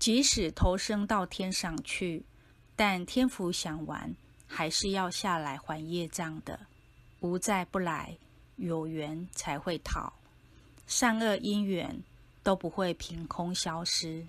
[0.00, 2.24] 即使投生到天上去，
[2.74, 6.58] 但天福享完，还是要下来还业障的。
[7.20, 8.16] 无债不来，
[8.56, 10.10] 有缘才会讨。
[10.86, 12.02] 善恶因缘
[12.42, 14.26] 都不会凭空消失。